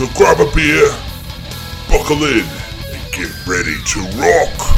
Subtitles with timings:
[0.00, 0.88] So grab a beer,
[1.90, 4.69] buckle in, and get ready to rock.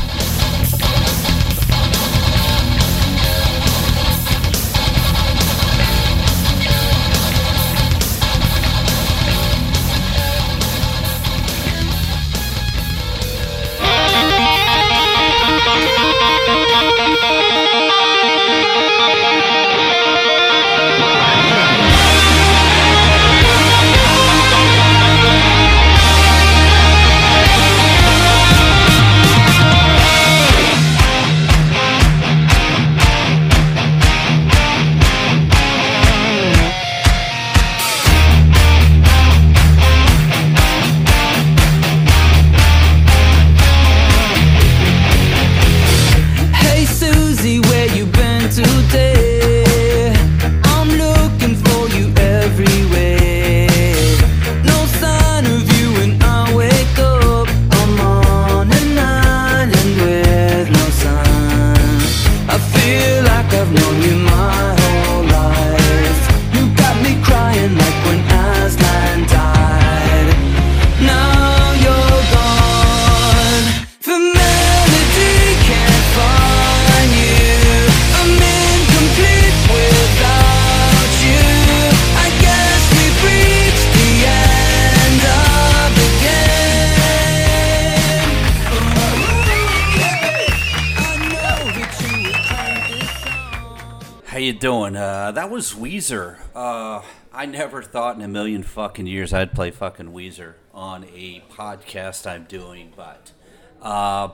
[94.53, 94.97] You doing?
[94.97, 96.37] Uh, that was Weezer.
[96.55, 97.03] Uh,
[97.33, 102.31] I never thought in a million fucking years I'd play fucking Weezer on a podcast
[102.31, 103.33] I'm doing, but
[103.81, 104.29] uh,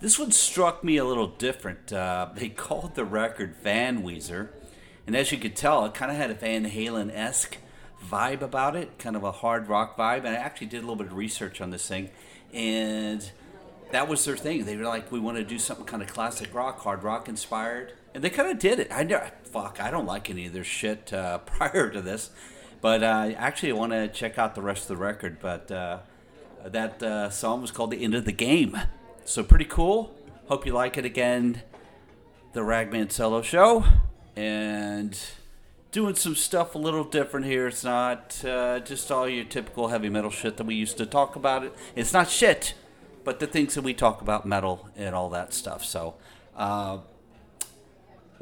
[0.00, 1.90] this one struck me a little different.
[1.90, 4.50] Uh, they called the record Van Weezer,
[5.06, 7.56] and as you could tell, it kind of had a Van Halen esque
[8.10, 10.18] vibe about it, kind of a hard rock vibe.
[10.18, 12.10] And I actually did a little bit of research on this thing,
[12.52, 13.30] and
[13.90, 14.66] that was their thing.
[14.66, 17.94] They were like, we want to do something kind of classic rock, hard rock inspired,
[18.14, 18.90] and they kind of did it.
[18.90, 22.30] I fuck, I don't like any of their shit uh, prior to this,
[22.80, 25.38] but uh, actually, want to check out the rest of the record.
[25.40, 25.98] But uh,
[26.64, 28.78] that uh, song was called "The End of the Game,"
[29.24, 30.14] so pretty cool.
[30.46, 31.62] Hope you like it again.
[32.52, 33.84] The Ragman Solo Show,
[34.36, 35.18] and
[35.92, 37.68] doing some stuff a little different here.
[37.68, 41.36] It's not uh, just all your typical heavy metal shit that we used to talk
[41.36, 41.64] about.
[41.64, 41.74] It.
[41.94, 42.74] It's not shit,
[43.24, 45.84] but the things that we talk about, metal and all that stuff.
[45.84, 46.14] So,
[46.56, 46.98] uh,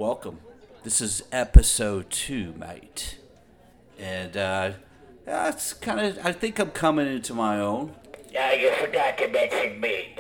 [0.01, 0.41] welcome.
[0.83, 3.19] This is episode two, mate,
[3.99, 4.71] and uh,
[5.27, 6.25] that's kind of.
[6.25, 7.95] I think I'm coming into my own.
[8.33, 10.17] Now you forgot to mention me.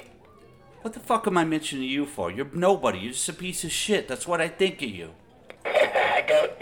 [0.82, 2.30] What the fuck am I mentioning you for?
[2.30, 2.98] You're nobody.
[2.98, 4.06] You're just a piece of shit.
[4.06, 5.12] That's what I think of you.
[5.64, 6.52] I don't.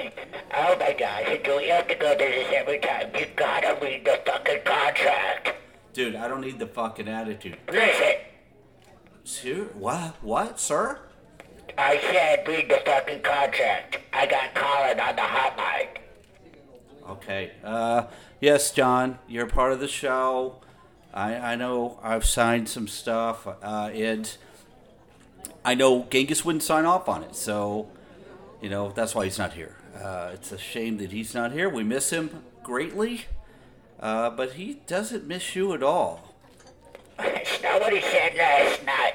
[0.54, 3.10] Oh my gosh, do we have to go to this every time?
[3.18, 5.54] You gotta read the fucking contract.
[5.92, 7.58] Dude, I don't need the fucking attitude.
[7.68, 8.14] Listen,
[9.24, 9.70] Sir?
[9.74, 10.22] What?
[10.22, 11.00] What, sir?
[11.78, 14.00] I can't read the fucking contract.
[14.12, 15.88] I got Colin on the hotline.
[17.08, 17.52] Okay.
[17.62, 18.06] Uh,
[18.40, 20.56] yes, John, you're part of the show.
[21.14, 24.36] I, I know I've signed some stuff, uh, and
[25.64, 27.88] I know Genghis wouldn't sign off on it, so
[28.60, 29.76] you know that's why he's not here.
[29.96, 31.68] Uh, it's a shame that he's not here.
[31.68, 33.26] We miss him greatly,
[34.00, 36.34] uh, but he doesn't miss you at all.
[37.20, 39.14] It's not what he said last night.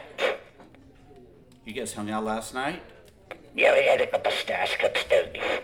[1.66, 2.84] You guys hung out last night.
[3.56, 5.62] Yeah, we had a couple stash cup stogies.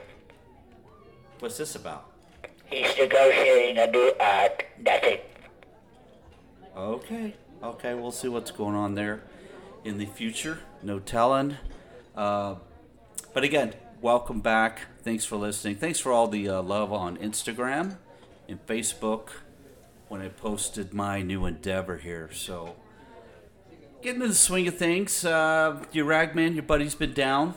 [1.40, 2.10] What's this about?
[2.66, 4.63] He's negotiating a new art.
[4.80, 5.19] Nothing.
[6.78, 7.34] Okay.
[7.62, 9.24] Okay, we'll see what's going on there
[9.84, 10.60] in the future.
[10.81, 11.57] No telling.
[12.16, 12.56] Uh,
[13.34, 14.84] but again, welcome back.
[15.04, 15.75] Thanks for listening.
[15.75, 17.98] Thanks for all the uh, love on Instagram
[18.48, 19.30] and Facebook
[20.07, 22.30] when I posted my new endeavor here.
[22.31, 22.75] So,
[24.01, 25.25] getting into the swing of things.
[25.25, 27.56] Uh, your ragman, your buddy's been down.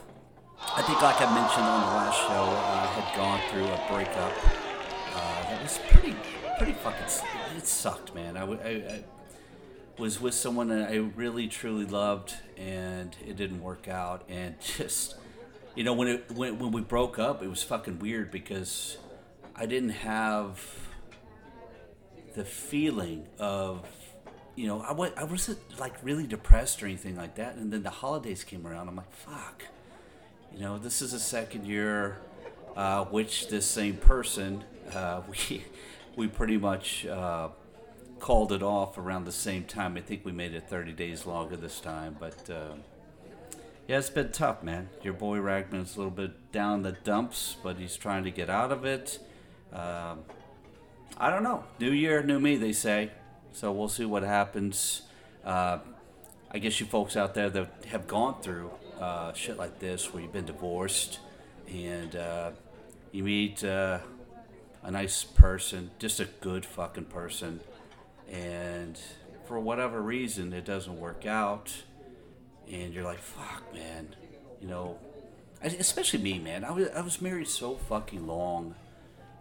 [0.61, 4.33] I think, like I mentioned on the last show, uh, had gone through a breakup.
[5.15, 6.15] Uh, that was pretty,
[6.57, 7.07] pretty fucking.
[7.57, 8.37] It sucked, man.
[8.37, 9.03] I
[9.99, 14.25] was with someone that I really truly loved, and it didn't work out.
[14.29, 15.17] And just,
[15.75, 18.99] you know, when it when, when we broke up, it was fucking weird because
[19.57, 20.61] I didn't have
[22.35, 23.85] the feeling of
[24.55, 27.57] you know, I, wa- I wasn't like really depressed or anything like that.
[27.57, 28.89] And then the holidays came around.
[28.89, 29.65] I'm like, fuck.
[30.55, 32.19] You know, this is the second year,
[32.77, 34.65] uh, which this same person,
[34.95, 35.65] uh, we,
[36.17, 37.49] we pretty much uh,
[38.21, 39.97] called it off around the same time.
[39.97, 42.17] I think we made it 30 days longer this time.
[42.21, 42.75] But uh,
[43.89, 44.91] Yeah, it's been tough, man.
[45.03, 48.71] Your boy Ragman's a little bit down the dumps, but he's trying to get out
[48.71, 49.19] of it.
[49.73, 50.21] Um,
[51.17, 51.65] I don't know.
[51.81, 53.11] New year, new me, they say.
[53.53, 55.03] So we'll see what happens.
[55.45, 55.79] Uh,
[56.51, 58.71] I guess you folks out there that have gone through
[59.01, 61.19] uh, shit like this, where you've been divorced
[61.69, 62.51] and uh,
[63.11, 63.99] you meet uh,
[64.83, 67.61] a nice person, just a good fucking person,
[68.31, 68.99] and
[69.47, 71.73] for whatever reason it doesn't work out,
[72.71, 74.15] and you're like, fuck, man,
[74.61, 74.99] you know,
[75.63, 76.65] especially me, man.
[76.65, 78.75] I was I was married so fucking long,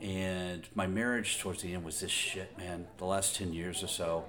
[0.01, 2.87] and my marriage towards the end was this shit, man.
[2.97, 4.25] The last ten years or so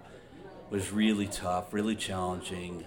[0.71, 2.85] was really tough, really challenging.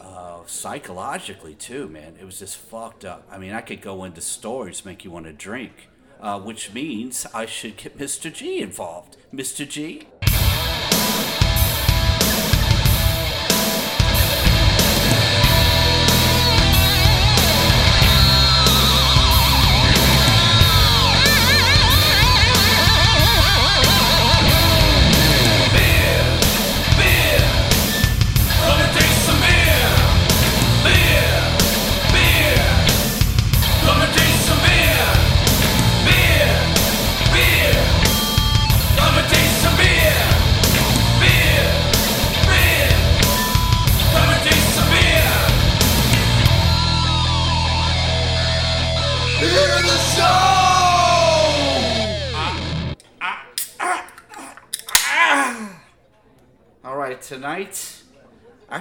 [0.00, 2.16] Uh, psychologically too, man.
[2.20, 3.26] It was just fucked up.
[3.30, 5.88] I mean, I could go into stories make you want to drink,
[6.20, 8.32] uh, which means I should get Mr.
[8.32, 9.16] G involved.
[9.34, 9.68] Mr.
[9.68, 10.06] G.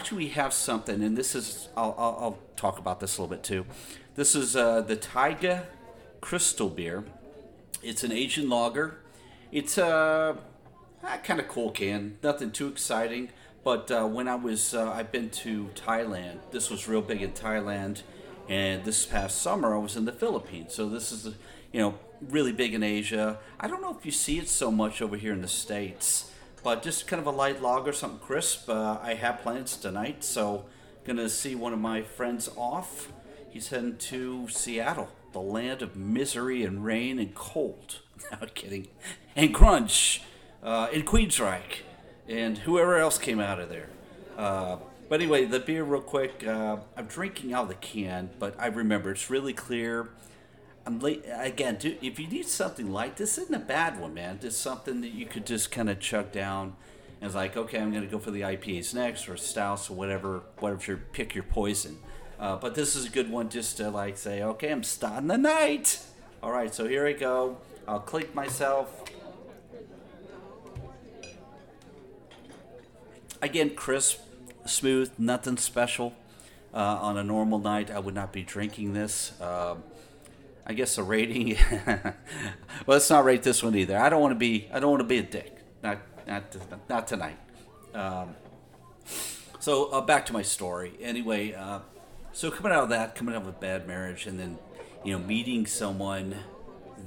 [0.06, 3.36] actually, we have something, and this is, I'll, I'll, I'll talk about this a little
[3.36, 3.66] bit too.
[4.14, 5.64] This is uh, the Tiger
[6.22, 7.06] Crystal Beer.
[7.82, 9.00] It's an Asian lager.
[9.52, 10.38] It's a
[11.24, 13.30] kind of cool can, nothing too exciting.
[13.64, 16.38] But uh, when I was, uh, I've been to Thailand.
[16.52, 18.04] This was real big in Thailand,
[18.48, 20.76] and this past summer I was in the Philippines.
[20.76, 21.34] So this is,
[21.72, 23.40] you know, really big in Asia.
[23.60, 26.30] I don't know if you see it so much over here in the states
[26.66, 28.68] but just kind of a light lager, or something crisp.
[28.68, 30.66] Uh, I have plans tonight, so
[31.06, 33.12] gonna see one of my friends off.
[33.52, 38.00] He's heading to Seattle, the land of misery and rain and cold.
[38.32, 38.88] No kidding,
[39.36, 40.22] and grunge,
[40.64, 41.82] uh, and Queensryche,
[42.28, 43.90] and whoever else came out of there.
[44.36, 44.78] Uh,
[45.08, 46.48] but anyway, the beer, real quick.
[46.48, 50.10] Uh, I'm drinking out of the can, but I remember it's really clear.
[50.86, 51.80] I'm late again.
[51.82, 54.40] If you need something light, this isn't a bad one, man.
[54.40, 56.76] Just something that you could just kind of chug down.
[57.20, 60.44] And it's like, okay, I'm gonna go for the IPAs next, or stouts, or whatever,
[60.60, 61.98] whatever your pick your poison.
[62.40, 65.38] Uh, but this is a good one just to like say, okay, I'm starting the
[65.38, 66.00] night.
[66.44, 67.58] All right, so here I go.
[67.88, 69.04] I'll clink myself.
[73.42, 74.20] Again, crisp,
[74.66, 76.14] smooth, nothing special.
[76.74, 79.40] Uh, on a normal night, I would not be drinking this.
[79.42, 79.84] Um,
[80.66, 81.58] I guess a rating.
[81.86, 82.14] well,
[82.88, 83.98] let's not rate this one either.
[83.98, 84.68] I don't want to be.
[84.74, 85.58] I don't want to be a dick.
[85.84, 86.56] Not not
[86.90, 87.38] not tonight.
[87.94, 88.36] Um,
[89.60, 90.94] so uh, back to my story.
[91.02, 91.80] Anyway, uh,
[92.34, 94.58] so coming out of that, coming out of a bad marriage, and then
[95.04, 96.36] you know meeting someone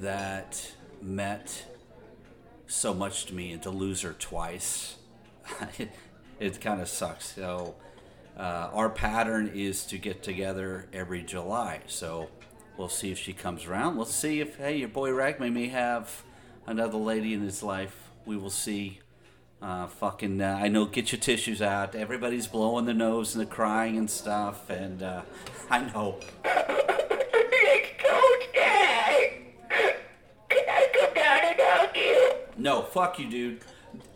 [0.00, 0.72] that
[1.02, 1.66] meant
[2.68, 4.96] so much to me, and to lose her twice,
[5.78, 5.90] it,
[6.38, 7.34] it kind of sucks.
[7.34, 7.74] So
[8.36, 11.80] uh, our pattern is to get together every July.
[11.86, 12.28] So
[12.78, 13.96] we'll see if she comes around.
[13.96, 16.22] We'll see if hey, your boy Ragman may have
[16.66, 18.10] another lady in his life.
[18.24, 19.00] We will see.
[19.60, 20.84] Uh, fucking, uh, I know.
[20.86, 21.96] Get your tissues out.
[21.96, 24.70] Everybody's blowing their nose and they're crying and stuff.
[24.70, 25.22] And uh,
[25.70, 26.20] I know.
[32.56, 33.60] No, fuck you, dude.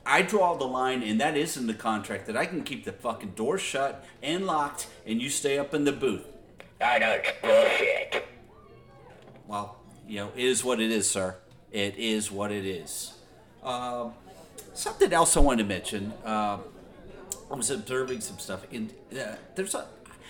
[0.04, 2.92] I draw the line, and that is in the contract that I can keep the
[2.92, 6.26] fucking door shut and locked, and you stay up in the booth.
[6.80, 8.31] I know it's bullshit.
[9.52, 9.76] Well,
[10.08, 11.36] you know, it is what it is, sir.
[11.70, 13.12] It is what it is.
[13.62, 14.14] Um,
[14.72, 16.14] something else I wanted to mention.
[16.24, 16.56] Uh,
[17.50, 18.64] I was observing some stuff.
[18.72, 19.84] and uh, there's a,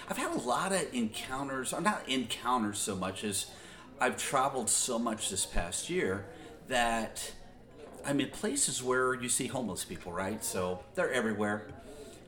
[0.08, 3.46] I've had a lot of encounters, or not encounters so much as
[4.00, 6.24] I've traveled so much this past year
[6.66, 7.32] that
[8.04, 10.42] I'm in places where you see homeless people, right?
[10.42, 11.68] So they're everywhere.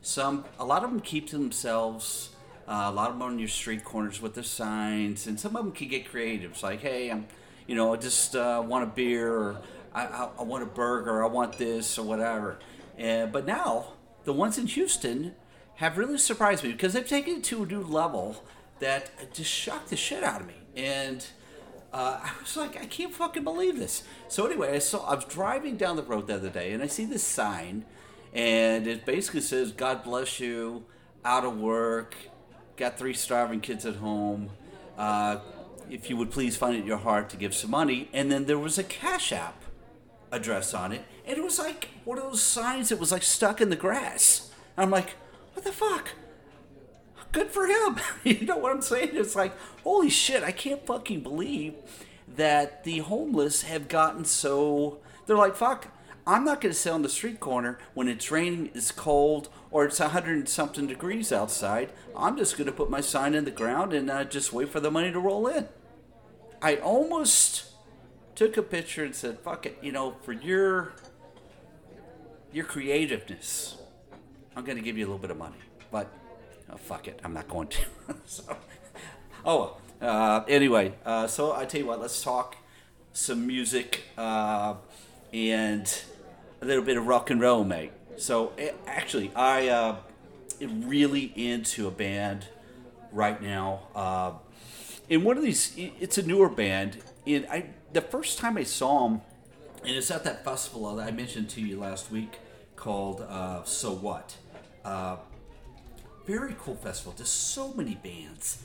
[0.02, 2.33] Some, a lot of them keep to themselves.
[2.66, 5.64] Uh, a lot of them on your street corners with their signs, and some of
[5.64, 6.52] them can get creative.
[6.52, 7.26] It's like, hey, I'm,
[7.66, 9.60] you know, I just uh, want a beer, or
[9.94, 12.58] I, I, I want a burger, I want this, or whatever.
[12.98, 13.92] Uh, but now,
[14.24, 15.34] the ones in Houston
[15.76, 18.42] have really surprised me because they've taken it to a new level
[18.78, 20.54] that just shocked the shit out of me.
[20.76, 21.26] And
[21.92, 24.02] uh, I was like, I can't fucking believe this.
[24.28, 26.86] So anyway, I saw I was driving down the road the other day, and I
[26.86, 27.84] see this sign,
[28.32, 30.84] and it basically says, "God bless you,
[31.24, 32.16] out of work,
[32.76, 34.50] got three starving kids at home.
[34.96, 35.38] Uh,
[35.90, 38.08] if you would please find it in your heart to give some money.
[38.12, 39.62] And then there was a Cash App
[40.32, 41.04] address on it.
[41.26, 44.50] And it was like one of those signs that was like stuck in the grass.
[44.76, 45.10] I'm like,
[45.52, 46.10] what the fuck?
[47.32, 47.98] Good for him.
[48.24, 49.10] you know what I'm saying?
[49.12, 51.74] It's like, holy shit, I can't fucking believe
[52.36, 54.98] that the homeless have gotten so.
[55.26, 55.88] They're like, fuck,
[56.26, 59.84] I'm not going to sit on the street corner when it's raining, it's cold, or
[59.84, 61.92] it's 100 and something degrees outside.
[62.16, 64.80] I'm just going to put my sign in the ground and uh, just wait for
[64.80, 65.68] the money to roll in.
[66.62, 67.66] I almost
[68.34, 70.94] took a picture and said, fuck it, you know, for your
[72.52, 73.76] your creativeness,
[74.54, 75.56] I'm going to give you a little bit of money.
[75.90, 76.08] But,
[76.70, 77.80] oh, fuck it, I'm not going to.
[78.24, 78.56] so,
[79.44, 82.56] oh, uh, anyway, uh, so I tell you what, let's talk
[83.12, 84.74] some music uh,
[85.32, 86.04] and
[86.60, 87.92] a little bit of rock and roll, mate.
[88.16, 89.96] So, eh, actually, I uh,
[90.60, 92.46] am really into a band
[93.12, 93.88] right now.
[93.94, 94.32] Uh,
[95.08, 96.98] in one of these, it's a newer band.
[97.26, 99.22] And I, the first time I saw them,
[99.82, 102.38] and it's at that festival that I mentioned to you last week
[102.76, 104.36] called uh, So What.
[104.84, 105.16] Uh,
[106.26, 107.14] very cool festival.
[107.16, 108.62] Just so many bands.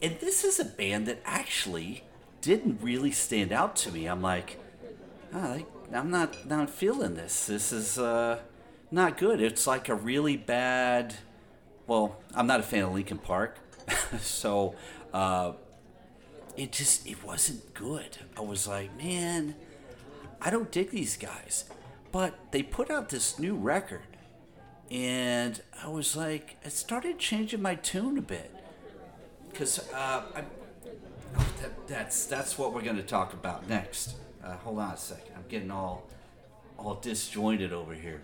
[0.00, 2.04] And this is a band that actually
[2.40, 4.06] didn't really stand out to me.
[4.06, 4.60] I'm like,
[5.32, 7.46] oh, like, I'm not not feeling this.
[7.46, 8.40] This is uh,
[8.90, 9.40] not good.
[9.40, 11.14] It's like a really bad.
[11.86, 13.58] Well, I'm not a fan of Linkin Park,
[14.20, 14.74] so
[15.12, 15.52] uh,
[16.56, 18.18] it just it wasn't good.
[18.36, 19.54] I was like, man,
[20.40, 21.64] I don't dig these guys.
[22.10, 24.16] But they put out this new record,
[24.90, 28.52] and I was like, I started changing my tune a bit.
[29.50, 30.44] Because uh, I,
[31.36, 34.14] oh, that, that's that's what we're going to talk about next.
[34.44, 35.32] Uh, hold on a second.
[35.36, 36.06] I'm getting all
[36.76, 38.20] all disjointed over here.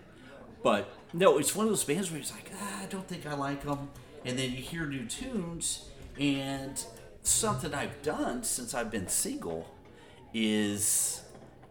[0.61, 3.33] But no, it's one of those bands where he's like, ah, I don't think I
[3.33, 3.89] like them.
[4.25, 6.83] And then you hear new tunes, and
[7.23, 9.73] something I've done since I've been single
[10.33, 11.21] is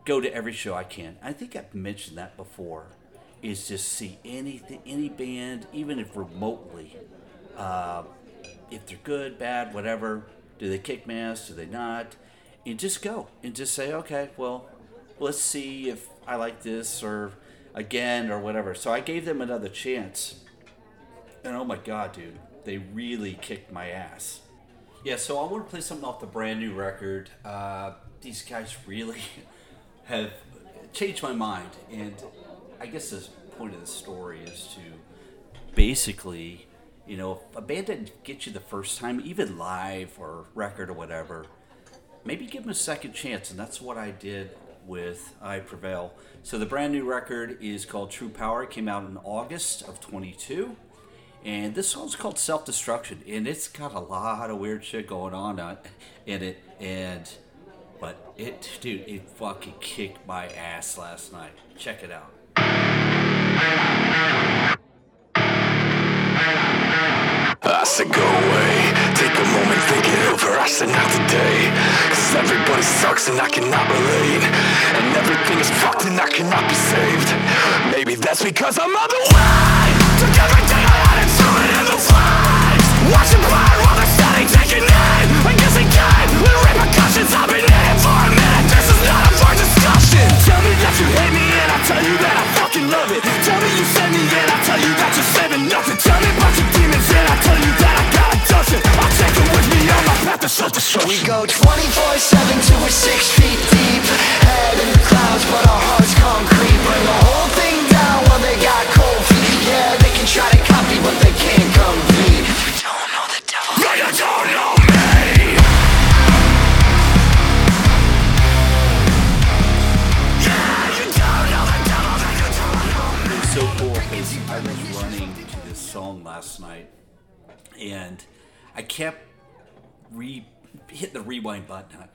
[0.04, 1.16] go to every show I can.
[1.22, 2.86] I think I've mentioned that before.
[3.42, 6.94] Is just see anything, any band, even if remotely,
[7.56, 8.02] uh,
[8.70, 10.24] if they're good, bad, whatever.
[10.58, 11.48] Do they kick my ass?
[11.48, 12.16] Do they not?
[12.66, 14.68] And just go and just say, okay, well,
[15.18, 17.32] let's see if I like this or
[17.74, 18.74] again or whatever.
[18.74, 20.36] So I gave them another chance.
[21.44, 24.40] And oh my god, dude, they really kicked my ass.
[25.04, 27.30] Yeah, so I want to play something off the brand new record.
[27.44, 29.20] Uh, these guys really
[30.04, 30.32] have
[30.92, 32.14] changed my mind, and
[32.80, 33.26] I guess the
[33.56, 34.80] point of the story is to
[35.74, 36.66] basically,
[37.06, 40.90] you know, if a band didn't get you the first time, even live or record
[40.90, 41.46] or whatever,
[42.24, 44.50] maybe give them a second chance, and that's what I did
[44.86, 46.14] with I Prevail.
[46.42, 48.62] So the brand new record is called True Power.
[48.64, 50.76] It came out in August of 22.
[51.44, 55.32] And this song's called Self Destruction, and it's got a lot of weird shit going
[55.32, 55.76] on uh,
[56.26, 56.62] in it.
[56.78, 57.30] And
[57.98, 61.52] but it, dude, it fucking kicked my ass last night.
[61.78, 62.32] Check it out.
[67.62, 68.79] I said go away,
[69.20, 70.48] take a moment, think it over.
[70.56, 71.68] I said not today,
[72.08, 74.44] cause everybody sucks and I cannot relate.
[74.96, 77.28] And everything is fucked and I cannot be saved.
[77.92, 79.84] Maybe that's because I'm on the way.
[80.24, 82.86] Took everything I had and threw it in the flames.
[83.12, 85.26] Watch it burn while they're standing, taking aim.
[85.60, 87.30] Guess it came with repercussions.
[87.36, 87.69] I've been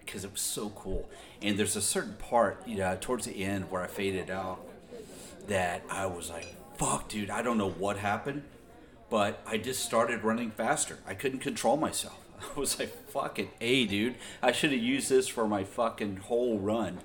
[0.05, 1.09] because it was so cool.
[1.41, 4.59] And there's a certain part, you know, towards the end where I faded out
[5.47, 8.43] that I was like, "Fuck, dude, I don't know what happened."
[9.09, 10.97] But I just started running faster.
[11.07, 12.17] I couldn't control myself.
[12.55, 14.15] I was like, "Fucking a, dude!
[14.41, 17.00] I should have used this for my fucking whole run."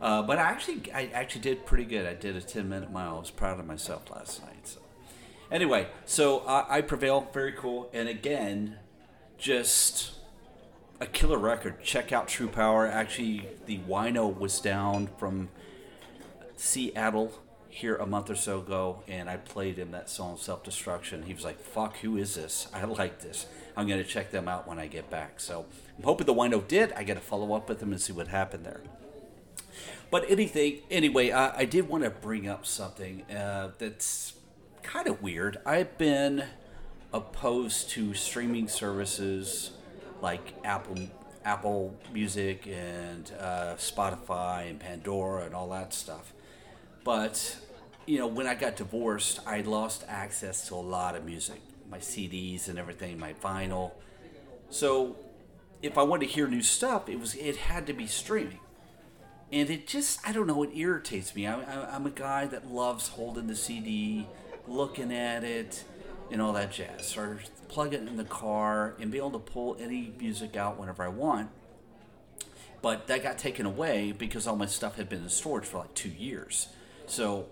[0.00, 2.06] Uh, but I actually, I actually did pretty good.
[2.06, 3.16] I did a 10 minute mile.
[3.16, 4.66] I was proud of myself last night.
[4.66, 4.80] So,
[5.50, 7.28] anyway, so uh, I prevail.
[7.32, 7.88] Very cool.
[7.92, 8.76] And again,
[9.38, 10.12] just
[11.00, 11.82] a killer record.
[11.82, 12.86] Check out True Power.
[12.86, 15.48] Actually, the wino was down from
[16.56, 21.24] Seattle here a month or so ago, and I played him that song "Self Destruction."
[21.24, 22.68] He was like, "Fuck, who is this?
[22.72, 23.46] I like this.
[23.76, 25.66] I'm gonna check them out when I get back." So
[25.98, 26.92] I'm hoping the wino did.
[26.92, 28.82] I got to follow up with him and see what happened there.
[30.10, 34.34] But anything, anyway, I, I did want to bring up something uh, that's
[34.84, 35.58] kind of weird.
[35.66, 36.44] I've been
[37.12, 39.72] opposed to streaming services
[40.20, 40.96] like Apple,
[41.44, 46.32] Apple Music, and uh, Spotify, and Pandora, and all that stuff.
[47.04, 47.56] But
[48.06, 51.98] you know, when I got divorced, I lost access to a lot of music, my
[51.98, 53.92] CDs and everything, my vinyl.
[54.70, 55.16] So
[55.82, 58.60] if I wanted to hear new stuff, it was it had to be streaming
[59.54, 62.70] and it just i don't know it irritates me I, I, i'm a guy that
[62.70, 64.26] loves holding the cd
[64.66, 65.84] looking at it
[66.30, 67.38] and all that jazz or
[67.74, 71.08] plug it in the car and be able to pull any music out whenever i
[71.08, 71.50] want
[72.82, 75.94] but that got taken away because all my stuff had been in storage for like
[75.94, 76.68] two years
[77.06, 77.46] so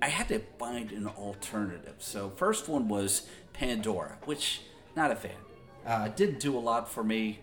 [0.00, 4.62] i had to find an alternative so first one was pandora which
[4.96, 5.32] not a fan
[5.86, 7.40] uh, didn't do a lot for me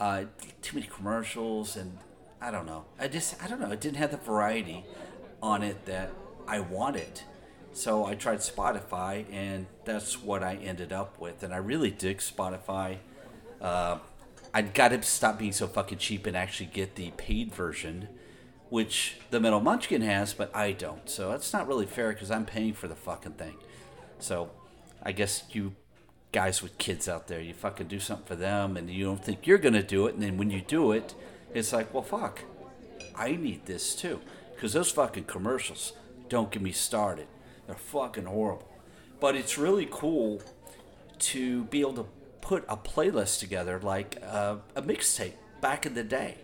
[0.00, 0.24] uh,
[0.62, 1.98] too many commercials and
[2.40, 2.86] I don't know.
[2.98, 3.70] I just I don't know.
[3.70, 4.84] It didn't have the variety
[5.42, 6.10] on it that
[6.48, 7.20] I wanted.
[7.72, 11.42] So I tried Spotify, and that's what I ended up with.
[11.42, 12.98] And I really dig Spotify.
[13.60, 13.98] Uh,
[14.52, 18.08] I got to stop being so fucking cheap and actually get the paid version,
[18.68, 21.08] which the Metal Munchkin has, but I don't.
[21.08, 23.56] So that's not really fair because I'm paying for the fucking thing.
[24.18, 24.50] So
[25.02, 25.74] I guess you
[26.32, 29.46] guys with kids out there, you fucking do something for them, and you don't think
[29.46, 31.14] you're gonna do it, and then when you do it,
[31.52, 32.42] it's like, well, fuck,
[33.16, 34.20] I need this too,
[34.54, 35.92] because those fucking commercials
[36.28, 37.26] don't get me started.
[37.70, 38.68] They're fucking horrible.
[39.20, 40.42] But it's really cool
[41.20, 42.06] to be able to
[42.40, 46.38] put a playlist together, like uh, a mixtape back in the day.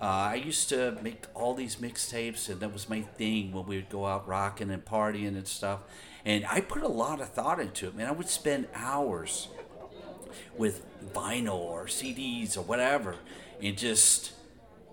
[0.00, 3.76] Uh, I used to make all these mixtapes, and that was my thing when we
[3.76, 5.80] would go out rocking and partying and stuff.
[6.24, 8.06] And I put a lot of thought into it, man.
[8.06, 9.48] I would spend hours
[10.56, 13.16] with vinyl or CDs or whatever,
[13.60, 14.32] and just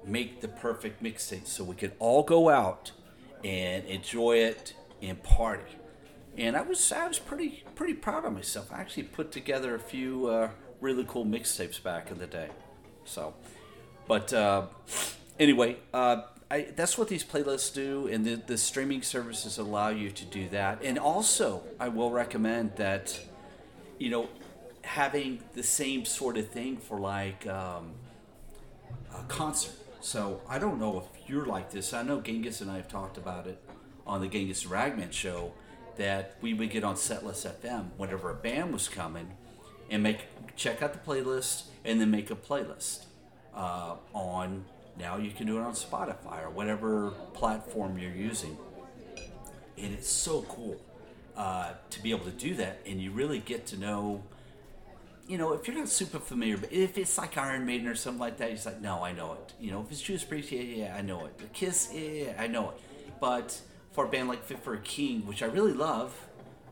[0.06, 2.92] make the perfect mixtape so we could all go out
[3.46, 5.64] and enjoy it and party.
[6.38, 8.72] And I was I was pretty pretty proud of myself.
[8.72, 12.50] I actually put together a few uh, really cool mixtapes back in the day.
[13.04, 13.34] So,
[14.08, 14.68] but uh,
[15.40, 20.12] anyway, uh, I, that's what these playlists do, and the, the streaming services allow you
[20.12, 20.82] to do that.
[20.84, 23.20] And also, I will recommend that,
[24.00, 24.30] you know,
[24.84, 27.92] having the same sort of thing for like um,
[29.14, 29.76] a concert.
[30.02, 31.94] So I don't know if you're like this.
[31.94, 33.62] I know Genghis and I have talked about it
[34.10, 35.54] on the Genghis Ragman show
[35.98, 39.30] that we would get on Setlist FM whenever a band was coming
[39.90, 43.06] and make check out the playlist and then make a playlist
[43.56, 44.66] uh, on.
[44.98, 48.58] Now you can do it on Spotify or whatever platform you're using,
[49.78, 50.82] and it's so cool
[51.38, 54.24] uh, to be able to do that, and you really get to know
[55.30, 58.20] you know, if you're not super familiar, but if it's like Iron Maiden or something
[58.20, 59.54] like that, it's like, no, I know it.
[59.60, 61.38] You know, if it's Judas Priest, yeah, yeah, I know it.
[61.38, 62.82] The Kiss, yeah, yeah, I know it.
[63.22, 63.62] But
[64.00, 66.16] for a band like Fit for a King, which I really love,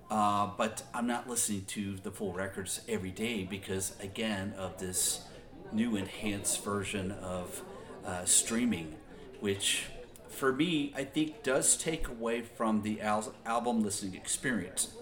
[0.10, 5.26] uh, but I'm not listening to the full records every day because, again, of this
[5.74, 7.64] new enhanced version of
[8.06, 8.96] uh, streaming,
[9.42, 9.88] which
[10.30, 14.94] for me, I think does take away from the al- album listening experience,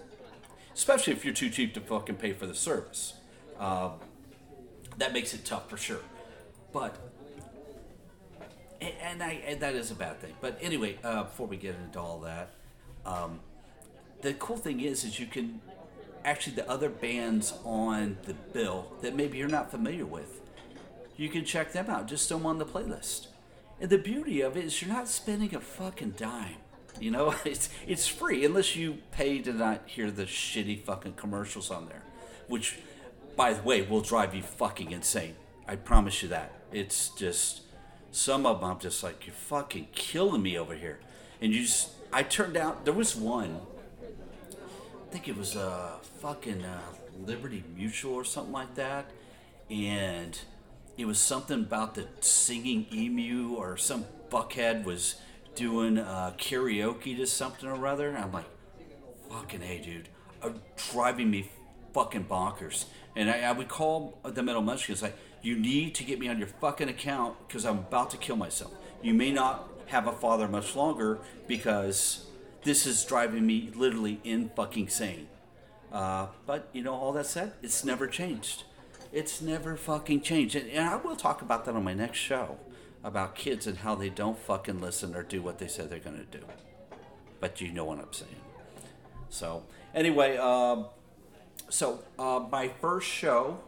[0.74, 3.14] especially if you're too cheap to fucking pay for the service.
[3.56, 3.92] Um,
[4.98, 6.02] that makes it tough for sure.
[6.72, 6.96] But
[9.00, 10.34] and- I and that is a bad thing.
[10.40, 12.50] But anyway, uh, before we get into all that,
[13.04, 13.40] um,
[14.22, 15.60] the cool thing is is you can
[16.24, 20.40] actually the other bands on the bill that maybe you're not familiar with,
[21.16, 22.08] you can check them out.
[22.08, 23.28] Just throw them on the playlist.
[23.80, 26.56] And the beauty of it is you're not spending a fucking dime.
[26.98, 31.70] You know, it's it's free unless you pay to not hear the shitty fucking commercials
[31.70, 32.02] on there,
[32.48, 32.78] which,
[33.36, 35.36] by the way, will drive you fucking insane.
[35.68, 36.52] I promise you that.
[36.72, 37.62] It's just
[38.16, 38.70] some of them.
[38.70, 40.98] I'm just like you're fucking killing me over here,
[41.40, 41.90] and you just.
[42.12, 43.60] I turned out there was one.
[44.42, 46.80] I think it was a uh, fucking uh,
[47.24, 49.10] Liberty Mutual or something like that,
[49.70, 50.38] and
[50.96, 55.16] it was something about the singing emu or some buckhead was
[55.54, 58.08] doing uh, karaoke to something or other.
[58.08, 58.48] And I'm like,
[59.30, 60.08] fucking hey, dude,
[60.42, 60.50] uh,
[60.90, 61.50] driving me
[61.92, 62.86] fucking bonkers.
[63.14, 66.28] And I, I would call the middle Metal Munchkins like, you need to get me
[66.28, 68.72] on your fucking account because I'm about to kill myself.
[69.00, 72.26] You may not have a father much longer because
[72.64, 75.28] this is driving me literally in fucking sane.
[75.92, 78.64] Uh, but you know, all that said, it's never changed.
[79.12, 80.56] It's never fucking changed.
[80.56, 82.58] And, and I will talk about that on my next show
[83.04, 86.18] about kids and how they don't fucking listen or do what they said they're going
[86.18, 86.44] to do.
[87.38, 88.40] but you know what I'm saying.
[89.28, 89.62] So
[89.94, 90.86] anyway, um,
[91.68, 93.60] so uh, my first show,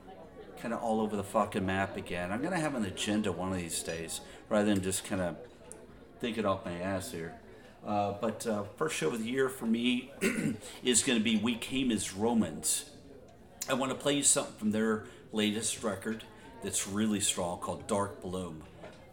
[0.61, 2.33] kind of all over the fucking map again.
[2.33, 5.37] I'm gonna have an agenda one of these days, rather than just kind of
[6.21, 7.35] thinking off my ass here.
[7.87, 10.11] Uh, but uh, first show of the year for me
[10.83, 12.91] is going to be "We Came as Romans."
[13.69, 16.25] I want to play you something from their latest record
[16.63, 18.63] that's really strong called Dark Bloom.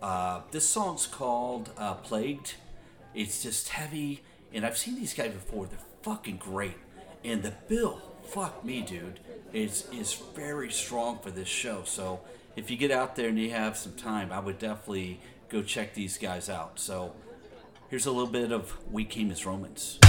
[0.01, 2.55] Uh, this song's called uh, Plagued.
[3.13, 5.67] It's just heavy, and I've seen these guys before.
[5.67, 6.77] They're fucking great.
[7.23, 9.19] And the bill, fuck me, dude,
[9.53, 11.83] is, is very strong for this show.
[11.85, 12.21] So
[12.55, 15.93] if you get out there and you have some time, I would definitely go check
[15.93, 16.79] these guys out.
[16.79, 17.13] So
[17.89, 19.99] here's a little bit of We Came as Romans.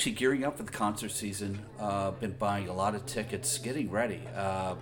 [0.00, 1.58] Actually gearing up for the concert season.
[1.78, 4.22] Uh, been buying a lot of tickets, getting ready.
[4.34, 4.74] Uh,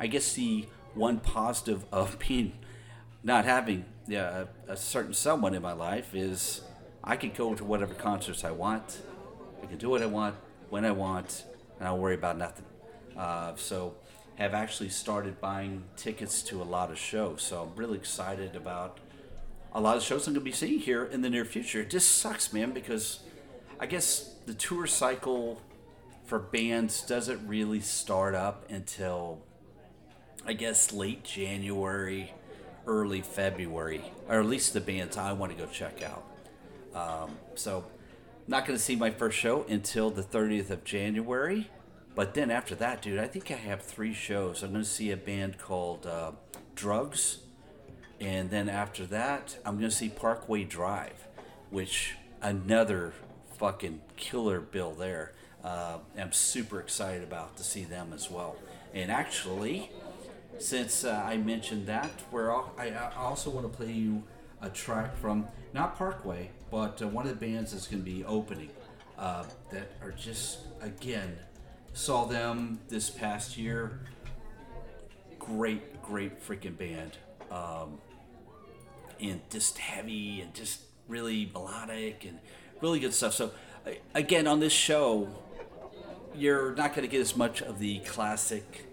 [0.00, 2.54] I guess the one positive of being
[3.22, 6.62] not having a, a certain someone in my life is
[7.02, 9.02] I can go to whatever concerts I want.
[9.62, 10.34] I can do what I want
[10.70, 11.44] when I want,
[11.78, 12.64] and I don't worry about nothing.
[13.14, 13.96] Uh, so,
[14.36, 17.42] have actually started buying tickets to a lot of shows.
[17.42, 18.96] So I'm really excited about
[19.74, 21.82] a lot of shows I'm going to be seeing here in the near future.
[21.82, 23.20] It just sucks, man, because
[23.84, 25.60] I guess the tour cycle
[26.24, 29.42] for bands doesn't really start up until
[30.46, 32.32] I guess late January,
[32.86, 36.24] early February, or at least the bands I want to go check out.
[36.94, 37.84] Um, so,
[38.48, 41.70] not going to see my first show until the 30th of January.
[42.14, 44.62] But then after that, dude, I think I have three shows.
[44.62, 46.32] I'm going to see a band called uh,
[46.74, 47.40] Drugs.
[48.18, 51.28] And then after that, I'm going to see Parkway Drive,
[51.68, 53.12] which another
[53.58, 55.32] fucking killer bill there.
[55.62, 58.56] Uh, I'm super excited about to see them as well.
[58.92, 59.90] And actually,
[60.58, 64.22] since uh, I mentioned that, where I, also want to play you
[64.60, 68.24] a track from not Parkway, but uh, one of the bands that's going to be
[68.24, 68.70] opening
[69.18, 71.36] uh, that are just again
[71.92, 74.00] saw them this past year.
[75.38, 77.18] Great, great freaking band,
[77.50, 77.98] um,
[79.20, 82.38] and just heavy and just really melodic and
[82.84, 83.32] really good stuff.
[83.32, 83.50] So
[84.14, 85.30] again, on this show,
[86.34, 88.84] you're not going to get as much of the classic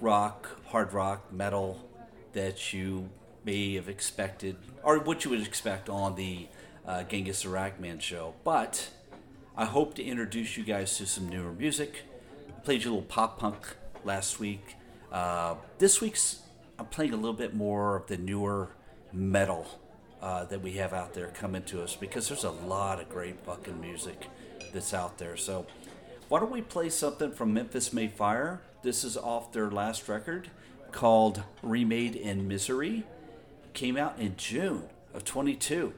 [0.00, 1.86] rock, hard rock, metal
[2.32, 3.10] that you
[3.44, 6.46] may have expected, or what you would expect on the
[6.86, 8.32] uh, Genghis Ragman show.
[8.42, 8.88] But
[9.54, 12.04] I hope to introduce you guys to some newer music.
[12.48, 14.76] I played you a little pop punk last week.
[15.12, 16.40] Uh, this week's
[16.78, 18.70] I'm playing a little bit more of the newer
[19.12, 19.78] metal
[20.22, 23.38] uh, that we have out there coming to us because there's a lot of great
[23.44, 24.28] fucking music
[24.72, 25.36] that's out there.
[25.36, 25.66] So
[26.28, 28.60] why don't we play something from Memphis May Fire?
[28.82, 30.50] This is off their last record
[30.92, 33.04] called Remade in Misery.
[33.74, 35.92] Came out in June of 22.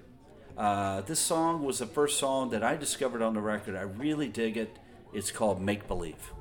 [0.57, 3.76] Uh, this song was the first song that I discovered on the record.
[3.76, 4.76] I really dig it.
[5.12, 6.33] It's called Make Believe.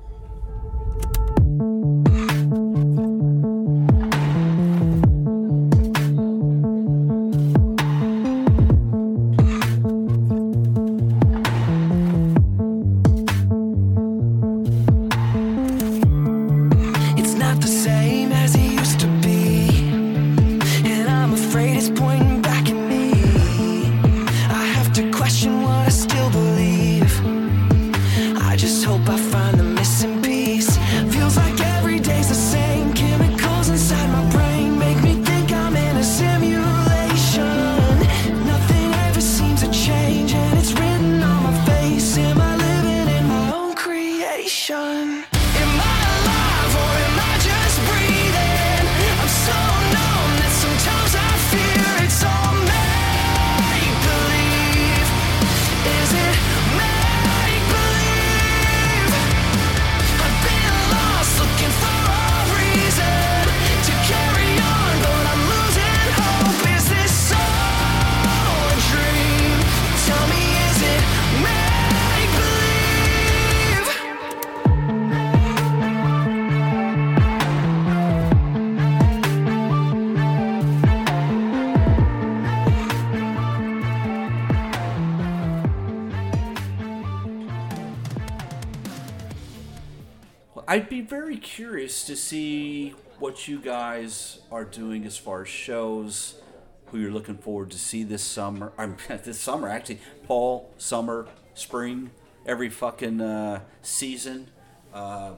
[90.70, 96.42] I'd be very curious to see what you guys are doing as far as shows,
[96.88, 98.74] who you're looking forward to see this summer.
[98.78, 102.10] I'm this summer actually, fall, summer, spring,
[102.44, 104.50] every fucking uh, season,
[104.92, 105.36] uh,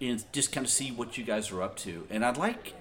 [0.00, 2.06] and just kind of see what you guys are up to.
[2.08, 2.72] And I'd like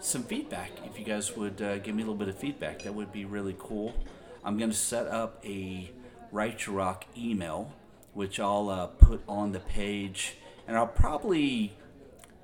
[0.00, 2.84] some feedback if you guys would uh, give me a little bit of feedback.
[2.84, 3.94] That would be really cool.
[4.42, 5.90] I'm gonna set up a
[6.30, 7.70] Right to Rock email,
[8.14, 11.76] which I'll uh, put on the page, and I'll probably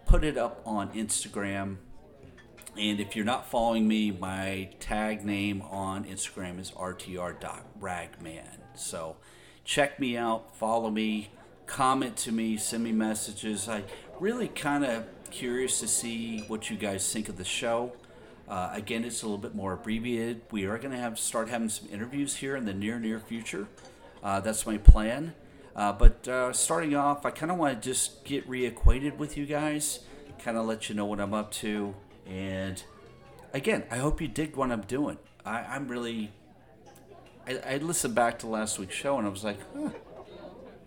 [0.07, 1.77] put it up on Instagram.
[2.77, 8.59] And if you're not following me, my tag name on Instagram is rtr.ragman.
[8.75, 9.17] So
[9.65, 11.31] check me out, follow me,
[11.67, 13.69] comment to me, send me messages.
[13.69, 13.85] I
[14.21, 17.93] really kind of curious to see what you guys think of the show.
[18.49, 20.41] Uh, again, it's a little bit more abbreviated.
[20.51, 23.69] We are going to have start having some interviews here in the near near future.
[24.23, 25.35] Uh, that's my plan.
[25.79, 29.47] Uh, but uh, starting off, I kind of want to just get reacquainted with you
[29.47, 30.01] guys,
[30.41, 31.95] kind of let you know what I'm up to,
[32.27, 32.83] and
[33.55, 35.19] again, I hope you dig what I'm doing.
[35.47, 36.33] I, I'm really.
[37.47, 39.91] I, I listened back to last week's show and I was like, huh,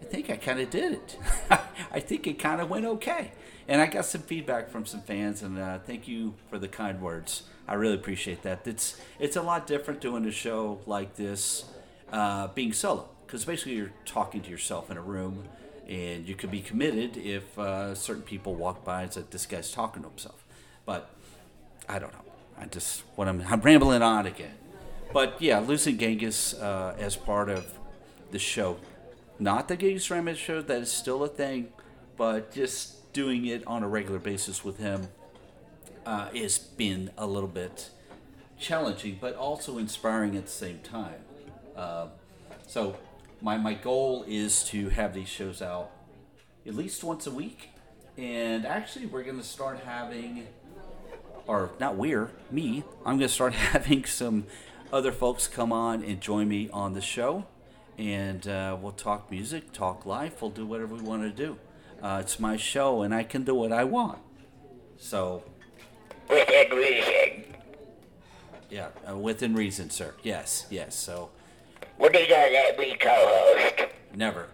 [0.01, 1.17] I think I kind of did it.
[1.91, 3.31] I think it kind of went okay.
[3.69, 7.01] And I got some feedback from some fans, and uh, thank you for the kind
[7.01, 7.43] words.
[7.65, 8.67] I really appreciate that.
[8.67, 11.63] It's it's a lot different doing a show like this,
[12.11, 15.45] uh, being solo, because basically you're talking to yourself in a room,
[15.87, 19.71] and you could be committed if uh, certain people walk by and said, "This guy's
[19.71, 20.43] talking to himself."
[20.85, 21.09] But
[21.87, 22.25] I don't know.
[22.59, 24.55] I just what I'm I'm rambling on again.
[25.13, 27.79] But yeah, losing Genghis uh, as part of
[28.31, 28.77] the show,
[29.39, 30.61] not the Genghis Ragman show.
[30.61, 31.69] That is still a thing,
[32.17, 35.07] but just doing it on a regular basis with him
[36.05, 37.91] uh, has been a little bit
[38.59, 41.21] challenging, but also inspiring at the same time.
[41.77, 42.07] Uh,
[42.67, 42.97] so
[43.41, 45.91] my my goal is to have these shows out
[46.65, 47.69] at least once a week,
[48.17, 50.47] and actually we're going to start having
[51.47, 54.45] or not we're me i'm going to start having some
[54.93, 57.45] other folks come on and join me on the show.
[57.97, 61.57] And uh, we'll talk music talk life we'll do whatever we want to do.
[62.01, 64.19] Uh, it's my show and i can do what i want.
[64.97, 65.43] So.
[66.29, 67.43] Within reason.
[68.69, 70.13] yeah uh, within reason sir.
[70.23, 70.95] Yes yes.
[70.95, 71.29] So
[72.01, 73.91] When are you gonna let me co-host?
[74.15, 74.47] never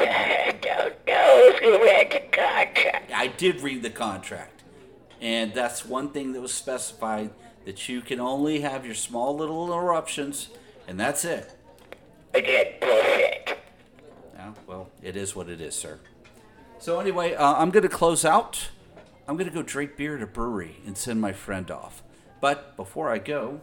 [0.00, 3.12] I don't know if you read the contract.
[3.14, 4.64] i did read the contract
[5.20, 7.30] and that's one thing that was specified
[7.64, 10.48] that you can only have your small little interruptions
[10.88, 11.56] and that's it
[12.34, 13.58] Again, bullshit.
[14.34, 16.00] Yeah, well, it is what it is, sir.
[16.78, 18.70] So anyway, uh, I'm going to close out.
[19.28, 22.02] I'm going to go drink beer at a brewery and send my friend off.
[22.40, 23.60] But before I go,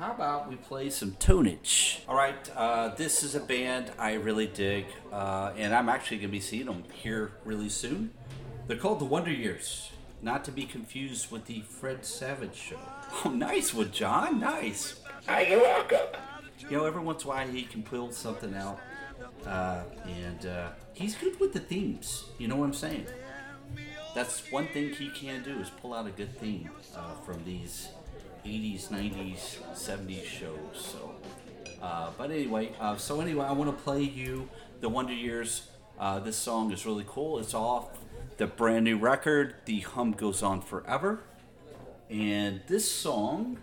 [0.00, 2.00] how about we play some Tonage?
[2.08, 6.30] All right, uh, this is a band I really dig, uh, and I'm actually going
[6.30, 8.10] to be seeing them here really soon.
[8.66, 9.90] They're called the Wonder Years,
[10.22, 12.78] not to be confused with the Fred Savage Show.
[13.24, 14.40] Oh, nice one, John.
[14.40, 15.00] Nice.
[15.28, 16.20] Are you welcome?
[16.70, 18.78] You know, every once in a while he can pull something out,
[19.44, 22.24] uh, and uh, he's good with the themes.
[22.38, 23.06] You know what I'm saying?
[24.14, 27.88] That's one thing he can do is pull out a good theme uh, from these
[28.44, 30.56] 80s, 90s, 70s shows.
[30.74, 31.14] So,
[31.82, 34.48] uh, but anyway, uh, so anyway, I want to play you
[34.80, 35.68] the Wonder Years.
[35.98, 37.38] Uh, this song is really cool.
[37.38, 37.88] It's off
[38.38, 41.20] the brand new record, The Hum Goes On Forever.
[42.08, 43.58] And this song,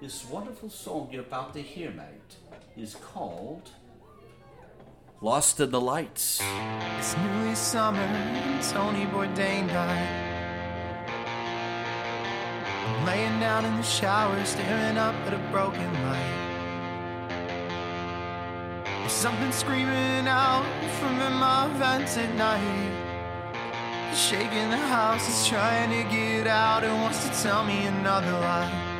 [0.00, 2.36] this wonderful song you're about to hear, mate,
[2.76, 3.70] is called
[5.20, 6.40] Lost in the Lights.
[6.98, 8.08] It's nearly summer
[8.62, 10.31] Tony Bourdain died.
[12.92, 16.42] I'm laying down in the shower, staring up at a broken light.
[18.84, 20.66] There's something screaming out
[21.00, 22.90] from in my vents at night.
[24.14, 28.91] Shaking the house, it's trying to get out and wants to tell me another lie.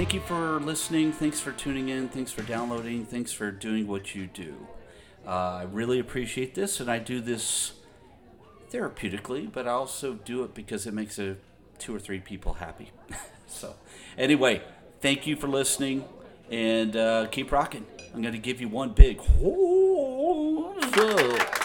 [0.00, 1.12] Thank you for listening.
[1.12, 2.08] Thanks for tuning in.
[2.08, 3.04] Thanks for downloading.
[3.04, 4.66] Thanks for doing what you do.
[5.26, 7.72] Uh, I really appreciate this, and I do this
[8.72, 11.36] therapeutically, but I also do it because it makes a
[11.78, 12.92] two or three people happy.
[13.46, 13.74] so,
[14.16, 14.62] anyway,
[15.02, 16.06] thank you for listening,
[16.50, 17.84] and uh, keep rocking.
[18.14, 19.20] I'm going to give you one big.
[19.20, 21.59] Who's up?